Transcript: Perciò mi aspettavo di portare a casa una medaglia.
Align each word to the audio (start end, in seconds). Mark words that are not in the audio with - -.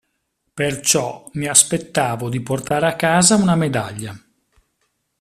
Perciò 0.51 1.29
mi 1.33 1.45
aspettavo 1.45 2.29
di 2.29 2.41
portare 2.41 2.87
a 2.87 2.95
casa 2.95 3.35
una 3.35 3.55
medaglia. 3.55 4.19